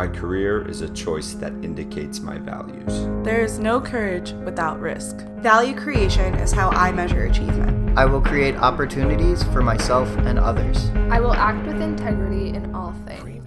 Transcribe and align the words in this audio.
My 0.00 0.08
career 0.08 0.66
is 0.66 0.80
a 0.80 0.88
choice 0.88 1.34
that 1.34 1.52
indicates 1.62 2.20
my 2.20 2.38
values. 2.38 3.06
There 3.22 3.44
is 3.44 3.58
no 3.58 3.82
courage 3.82 4.32
without 4.46 4.80
risk. 4.80 5.18
Value 5.42 5.76
creation 5.76 6.36
is 6.36 6.52
how 6.52 6.70
I 6.70 6.90
measure 6.90 7.26
achievement. 7.26 7.98
I 7.98 8.06
will 8.06 8.22
create 8.22 8.56
opportunities 8.56 9.42
for 9.52 9.60
myself 9.60 10.08
and 10.20 10.38
others. 10.38 10.88
I 11.10 11.20
will 11.20 11.34
act 11.34 11.66
with 11.66 11.82
integrity 11.82 12.48
in 12.48 12.74
all 12.74 12.94
things. 13.04 13.44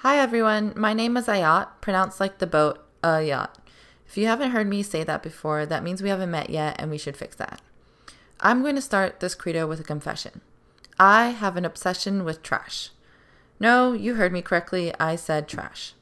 Hi 0.00 0.18
everyone, 0.18 0.74
my 0.76 0.92
name 0.92 1.16
is 1.16 1.28
Ayat, 1.28 1.68
pronounced 1.80 2.20
like 2.20 2.40
the 2.40 2.46
boat, 2.46 2.86
a 3.02 3.22
yacht. 3.22 3.56
If 4.06 4.18
you 4.18 4.26
haven't 4.26 4.50
heard 4.50 4.68
me 4.68 4.82
say 4.82 5.02
that 5.02 5.22
before, 5.22 5.64
that 5.64 5.82
means 5.82 6.02
we 6.02 6.10
haven't 6.10 6.30
met 6.30 6.50
yet 6.50 6.76
and 6.78 6.90
we 6.90 6.98
should 6.98 7.16
fix 7.16 7.36
that. 7.36 7.62
I'm 8.40 8.60
going 8.60 8.74
to 8.74 8.82
start 8.82 9.20
this 9.20 9.34
credo 9.34 9.66
with 9.66 9.80
a 9.80 9.82
confession. 9.82 10.42
I 10.98 11.28
have 11.28 11.56
an 11.56 11.64
obsession 11.64 12.22
with 12.22 12.42
trash. 12.42 12.90
No, 13.58 13.92
you 13.92 14.14
heard 14.14 14.32
me 14.32 14.42
correctly. 14.42 14.92
I 15.00 15.16
said 15.16 15.48
trash. 15.48 15.94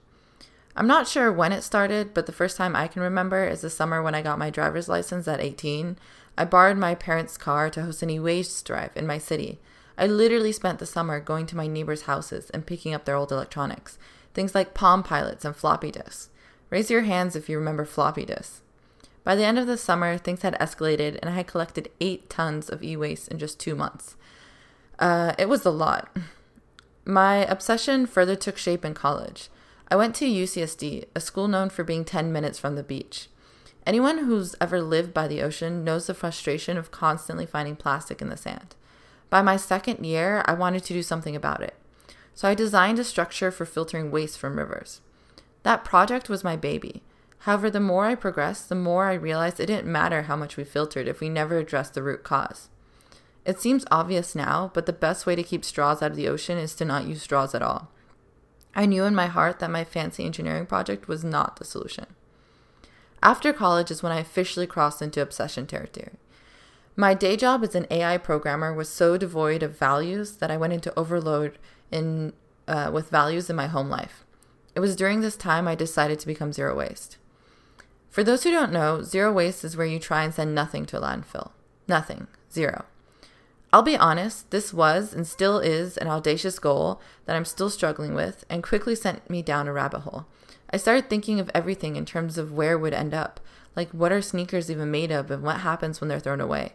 I'm 0.77 0.87
not 0.89 1.07
sure 1.07 1.33
when 1.33 1.53
it 1.53 1.63
started, 1.63 2.13
but 2.13 2.27
the 2.27 2.33
first 2.33 2.57
time 2.57 2.75
I 2.75 2.89
can 2.89 3.01
remember 3.01 3.47
is 3.47 3.61
the 3.61 3.71
summer 3.71 4.03
when 4.03 4.15
I 4.15 4.23
got 4.23 4.41
my 4.41 4.51
driver's 4.51 4.89
license 4.89 5.29
at 5.29 5.41
18. 5.41 5.97
I 6.37 6.45
borrowed 6.45 6.79
my 6.79 6.97
parents' 6.97 7.37
car 7.37 7.71
to 7.71 7.83
host 7.83 8.03
an 8.03 8.11
e-waste 8.11 8.65
drive 8.67 8.91
in 8.97 9.07
my 9.07 9.19
city. 9.19 9.61
I 9.97 10.09
literally 10.09 10.51
spent 10.51 10.81
the 10.81 10.87
summer 10.87 11.21
going 11.21 11.47
to 11.47 11.57
my 11.57 11.69
neighbors' 11.69 12.03
houses 12.03 12.51
and 12.51 12.67
picking 12.67 12.93
up 12.93 13.05
their 13.05 13.15
old 13.15 13.31
electronics, 13.31 13.99
things 14.35 14.53
like 14.53 14.75
Palm 14.75 15.05
Pilots 15.05 15.45
and 15.45 15.55
floppy 15.55 15.93
disks. 15.93 16.31
Raise 16.71 16.91
your 16.91 17.03
hands 17.03 17.37
if 17.37 17.49
you 17.49 17.57
remember 17.57 17.85
floppy 17.85 18.25
disks. 18.25 18.63
By 19.23 19.37
the 19.37 19.45
end 19.45 19.61
of 19.61 19.69
the 19.69 19.79
summer, 19.79 20.19
things 20.19 20.43
had 20.43 20.59
escalated, 20.59 21.21
and 21.21 21.31
I 21.31 21.35
had 21.35 21.47
collected 21.47 21.91
eight 22.01 22.29
tons 22.29 22.69
of 22.69 22.83
e-waste 22.83 23.29
in 23.29 23.39
just 23.39 23.61
two 23.61 23.77
months. 23.77 24.17
Uh, 24.99 25.35
it 25.39 25.49
was 25.49 25.65
a 25.65 25.71
lot. 25.71 26.15
My 27.05 27.45
obsession 27.45 28.07
further 28.07 28.35
took 28.35 28.57
shape 28.57 28.85
in 28.85 28.95
college. 28.95 29.51
I 29.89 29.97
went 29.97 30.15
to 30.17 30.25
UCSD, 30.25 31.05
a 31.15 31.21
school 31.21 31.49
known 31.49 31.69
for 31.69 31.85
being 31.85 32.05
10 32.05 32.33
minutes 32.33 32.59
from 32.59 32.77
the 32.77 32.83
beach. 32.83 33.29
Anyone 33.87 34.25
who's 34.25 34.55
ever 34.61 34.81
lived 34.81 35.13
by 35.13 35.29
the 35.29 35.43
ocean 35.43 35.85
knows 35.85 36.07
the 36.07 36.15
frustration 36.15 36.79
of 36.79 36.91
constantly 36.91 37.45
finding 37.45 37.77
plastic 37.77 38.23
in 38.23 38.31
the 38.31 38.37
sand. 38.37 38.75
By 39.29 39.43
my 39.43 39.59
second 39.59 40.05
year, 40.05 40.43
I 40.47 40.55
wanted 40.55 40.85
to 40.85 40.95
do 40.95 41.03
something 41.03 41.37
about 41.37 41.63
it. 41.63 41.75
So 42.35 42.49
I 42.49 42.55
designed 42.55 42.99
a 42.99 43.05
structure 43.05 43.51
for 43.51 43.67
filtering 43.67 44.11
waste 44.11 44.39
from 44.39 44.57
rivers. 44.57 45.03
That 45.65 45.85
project 45.85 46.31
was 46.31 46.43
my 46.43 46.57
baby. 46.57 47.03
However, 47.41 47.69
the 47.69 47.81
more 47.81 48.07
I 48.07 48.15
progressed, 48.15 48.71
the 48.71 48.75
more 48.75 49.05
I 49.05 49.15
realized 49.15 49.61
it 49.61 49.67
didn't 49.67 49.93
matter 49.93 50.23
how 50.23 50.37
much 50.37 50.57
we 50.57 50.65
filtered 50.65 51.07
if 51.07 51.21
we 51.21 51.29
never 51.29 51.59
addressed 51.59 51.93
the 51.93 52.03
root 52.03 52.23
cause. 52.23 52.71
It 53.45 53.61
seems 53.61 53.85
obvious 53.91 54.35
now, 54.35 54.71
but 54.73 54.87
the 54.87 54.93
best 54.93 55.27
way 55.27 55.37
to 55.37 55.43
keep 55.43 55.65
straws 55.65 56.03
out 56.03 56.13
of 56.13 56.17
the 56.17 56.29
ocean 56.29 56.57
is 56.57 56.75
to 56.77 56.85
not 56.85 57.07
use 57.07 57.23
straws 57.23 57.55
at 57.55 57.63
all. 57.63 57.91
I 58.75 58.87
knew 58.87 59.05
in 59.05 59.15
my 59.15 59.27
heart 59.27 59.59
that 59.59 59.71
my 59.71 59.85
fancy 59.85 60.25
engineering 60.25 60.67
project 60.67 61.07
was 61.09 61.23
not 61.23 61.57
the 61.57 61.65
solution. 61.65 62.07
After 63.23 63.53
college 63.53 63.91
is 63.91 64.03
when 64.03 64.13
I 64.13 64.21
officially 64.21 64.67
crossed 64.67 65.01
into 65.01 65.23
obsession 65.23 65.67
territory. 65.67 66.19
My 66.97 67.15
day 67.15 67.37
job 67.37 67.63
as 67.65 67.75
an 67.75 67.87
AI 67.91 68.19
programmer 68.19 68.73
was 68.73 68.89
so 68.89 69.17
devoid 69.17 69.63
of 69.63 69.79
values 69.79 70.37
that 70.37 70.51
I 70.51 70.57
went 70.57 70.73
into 70.73 70.97
overload 70.99 71.59
in 71.91 72.33
uh, 72.67 72.91
with 72.93 73.11
values 73.11 73.51
in 73.51 73.57
my 73.57 73.67
home 73.67 73.91
life. 73.91 74.25
It 74.75 74.81
was 74.81 74.97
during 74.97 75.21
this 75.21 75.37
time 75.37 75.69
I 75.69 75.75
decided 75.75 76.19
to 76.21 76.27
become 76.27 76.53
zero 76.53 76.77
waste. 76.77 77.19
For 78.11 78.25
those 78.25 78.45
who 78.45 78.51
don't 78.51 78.73
know, 78.73 79.03
zero 79.03 79.33
waste 79.33 79.65
is 79.65 79.77
where 79.77 79.87
you 79.87 79.99
try 79.99 80.23
and 80.23 80.33
send 80.33 80.55
nothing 80.55 80.87
to 80.87 80.99
a 80.99 81.01
landfill. 81.01 81.51
Nothing. 81.89 82.29
Zero. 82.53 82.85
I'll 83.75 83.83
be 83.83 83.97
honest, 83.97 84.53
this 84.53 84.73
was 84.73 85.13
and 85.13 85.27
still 85.27 85.59
is 85.59 85.97
an 85.97 86.07
audacious 86.07 86.61
goal 86.61 87.01
that 87.25 87.35
I'm 87.35 87.45
still 87.45 87.69
struggling 87.69 88.15
with 88.15 88.45
and 88.49 88.63
quickly 88.63 88.95
sent 88.95 89.29
me 89.29 89.43
down 89.43 89.67
a 89.67 89.73
rabbit 89.73 90.03
hole. 90.03 90.27
I 90.71 90.77
started 90.77 91.11
thinking 91.11 91.41
of 91.41 91.51
everything 91.53 91.97
in 91.97 92.05
terms 92.05 92.39
of 92.39 92.53
where 92.53 92.79
would 92.79 92.95
end 92.95 93.15
up, 93.15 93.41
like 93.75 93.91
what 93.91 94.13
are 94.13 94.23
sneakers 94.23 94.71
even 94.71 94.93
made 94.93 95.11
of 95.11 95.29
and 95.29 95.43
what 95.43 95.63
happens 95.63 96.01
when 96.01 96.07
they're 96.07 96.21
thrown 96.21 96.41
away. 96.41 96.75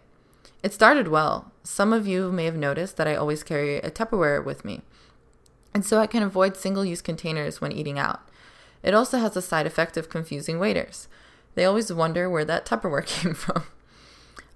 It 0.62 0.74
started 0.74 1.08
well. 1.08 1.54
Some 1.64 1.94
of 1.94 2.06
you 2.06 2.34
may 2.34 2.44
have 2.44 2.58
noticed 2.58 2.98
that 2.98 3.08
I 3.08 3.16
always 3.16 3.44
carry 3.44 3.78
a 3.78 3.90
Tupperware 3.90 4.44
with 4.44 4.66
me, 4.66 4.82
and 5.74 5.86
so 5.86 6.00
I 6.00 6.06
can 6.06 6.22
avoid 6.22 6.58
single 6.58 6.84
use 6.84 7.02
containers 7.02 7.62
when 7.62 7.72
eating 7.72 7.98
out. 7.98 8.28
It 8.84 8.94
also 8.94 9.20
has 9.20 9.36
the 9.36 9.42
side 9.42 9.66
effect 9.66 9.96
of 9.96 10.10
confusing 10.10 10.60
waiters. 10.60 11.08
They 11.56 11.64
always 11.64 11.94
wonder 11.94 12.30
where 12.30 12.44
that 12.44 12.66
Tupperware 12.66 13.06
came 13.06 13.36
from 13.36 13.64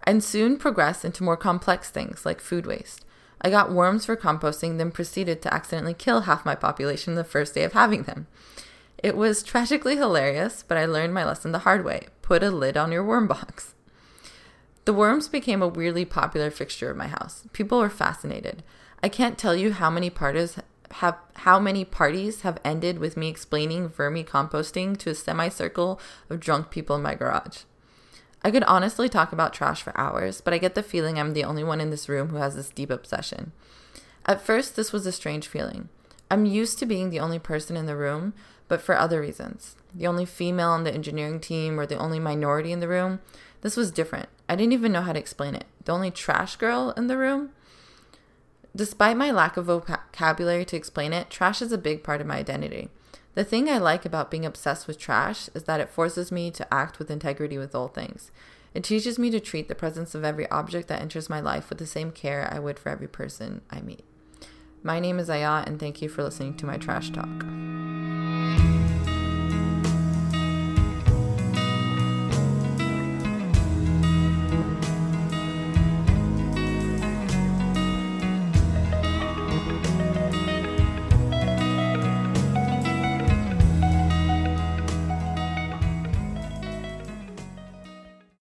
and 0.04 0.24
soon 0.24 0.58
progressed 0.58 1.06
into 1.06 1.24
more 1.24 1.38
complex 1.38 1.90
things 1.90 2.26
like 2.26 2.42
food 2.42 2.66
waste. 2.66 3.06
I 3.42 3.50
got 3.50 3.72
worms 3.72 4.06
for 4.06 4.16
composting, 4.16 4.78
then 4.78 4.92
proceeded 4.92 5.42
to 5.42 5.54
accidentally 5.54 5.94
kill 5.94 6.22
half 6.22 6.46
my 6.46 6.56
population 6.56 7.16
the 7.16 7.24
first 7.24 7.54
day 7.54 7.64
of 7.64 7.74
having 7.74 8.04
them. 8.04 8.28
It 8.98 9.18
was 9.18 9.44
tragically 9.44 9.98
hilarious, 9.98 10.64
but 10.66 10.78
I 10.78 10.86
learned 10.86 11.14
my 11.14 11.26
lesson 11.26 11.52
the 11.52 11.60
hard 11.60 11.84
way 11.84 12.08
put 12.22 12.42
a 12.42 12.50
lid 12.50 12.78
on 12.78 12.92
your 12.92 13.04
worm 13.04 13.28
box. 13.28 13.76
The 14.86 14.94
worms 14.94 15.28
became 15.28 15.62
a 15.62 15.68
weirdly 15.68 16.06
popular 16.06 16.50
fixture 16.50 16.90
of 16.90 16.98
my 16.98 17.08
house. 17.08 17.44
People 17.52 17.80
were 17.80 17.90
fascinated. 17.90 18.64
I 19.02 19.10
can't 19.10 19.38
tell 19.38 19.56
you 19.56 19.74
how 19.74 19.90
many 19.90 20.10
parties 20.10 20.58
have 20.92 21.18
how 21.38 21.60
many 21.60 21.84
parties 21.84 22.42
have 22.42 22.60
ended 22.64 23.00
with 23.00 23.18
me 23.18 23.28
explaining 23.28 23.90
vermicomposting 23.90 24.98
to 25.00 25.10
a 25.10 25.16
semicircle 25.16 26.00
of 26.30 26.40
drunk 26.40 26.70
people 26.70 26.96
in 26.96 27.02
my 27.02 27.16
garage. 27.16 27.64
I 28.44 28.52
could 28.52 28.64
honestly 28.64 29.08
talk 29.08 29.32
about 29.32 29.54
trash 29.54 29.82
for 29.82 29.98
hours, 30.00 30.42
but 30.42 30.54
I 30.54 30.58
get 30.58 30.76
the 30.76 30.84
feeling 30.84 31.18
I'm 31.18 31.34
the 31.34 31.46
only 31.46 31.64
one 31.64 31.80
in 31.80 31.90
this 31.90 32.10
room 32.10 32.30
who 32.30 32.38
has 32.38 32.56
this 32.56 32.70
deep 32.70 32.90
obsession. 32.90 33.54
At 34.26 34.42
first, 34.42 34.76
this 34.76 34.92
was 34.92 35.06
a 35.06 35.12
strange 35.12 35.48
feeling. 35.48 35.90
I'm 36.30 36.46
used 36.46 36.80
to 36.80 36.86
being 36.86 37.10
the 37.10 37.20
only 37.20 37.40
person 37.40 37.78
in 37.78 37.86
the 37.86 37.96
room, 37.96 38.34
but 38.68 38.82
for 38.82 38.98
other 38.98 39.22
reasons. 39.22 39.76
The 39.94 40.08
only 40.08 40.26
female 40.26 40.70
on 40.70 40.84
the 40.84 40.94
engineering 40.94 41.40
team 41.40 41.80
or 41.80 41.86
the 41.86 41.98
only 41.98 42.20
minority 42.20 42.72
in 42.72 42.80
the 42.80 42.88
room. 42.88 43.20
This 43.62 43.78
was 43.78 43.92
different. 43.92 44.30
I 44.50 44.56
didn't 44.56 44.74
even 44.74 44.92
know 44.92 45.02
how 45.02 45.14
to 45.14 45.20
explain 45.20 45.56
it. 45.56 45.66
The 45.86 45.92
only 45.94 46.12
trash 46.12 46.56
girl 46.56 46.94
in 46.98 47.08
the 47.08 47.18
room? 47.18 47.52
Despite 48.76 49.16
my 49.16 49.32
lack 49.32 49.56
of 49.56 49.66
vocabulary 49.66 50.66
to 50.66 50.76
explain 50.76 51.14
it, 51.14 51.30
trash 51.30 51.62
is 51.62 51.72
a 51.72 51.78
big 51.78 52.04
part 52.04 52.20
of 52.20 52.28
my 52.28 52.38
identity. 52.38 52.90
The 53.36 53.44
thing 53.44 53.68
I 53.68 53.80
like 53.80 54.06
about 54.06 54.30
being 54.30 54.46
obsessed 54.46 54.88
with 54.88 55.00
trash 55.00 55.50
is 55.56 55.64
that 55.64 55.80
it 55.80 55.90
forces 55.90 56.32
me 56.32 56.52
to 56.52 56.72
act 56.74 57.00
with 57.00 57.10
integrity 57.10 57.58
with 57.58 57.74
all 57.74 57.88
things. 57.88 58.32
It 58.74 58.84
teaches 58.84 59.18
me 59.18 59.32
to 59.32 59.40
treat 59.40 59.68
the 59.68 59.76
presence 59.76 60.14
of 60.14 60.24
every 60.24 60.50
object 60.50 60.88
that 60.88 61.02
enters 61.02 61.30
my 61.30 61.40
life 61.40 61.70
with 61.70 61.80
the 61.80 61.88
same 61.88 62.12
care 62.12 62.48
I 62.52 62.60
would 62.60 62.78
for 62.78 62.90
every 62.90 63.08
person 63.08 63.62
I 63.72 63.82
meet. 63.82 64.04
My 64.84 65.00
name 65.00 65.18
is 65.18 65.30
Ayat, 65.30 65.66
and 65.66 65.80
thank 65.80 66.02
you 66.02 66.10
for 66.10 66.24
listening 66.24 66.58
to 66.58 66.66
my 66.66 66.78
trash 66.78 67.10
talk. 67.10 67.63